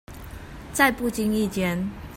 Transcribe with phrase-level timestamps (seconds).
[0.73, 1.87] 在不經意間